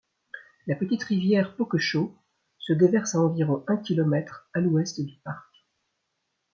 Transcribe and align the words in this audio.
La 0.65 0.75
Petite 0.75 1.03
Rivière 1.03 1.55
Pokeshaw 1.55 2.11
se 2.57 2.73
déverse 2.73 3.13
à 3.13 3.19
environ 3.19 3.63
un 3.67 3.77
kilomètre 3.77 4.49
à 4.51 4.59
l'ouest 4.59 4.99
du 4.99 5.17
parc. 5.23 5.45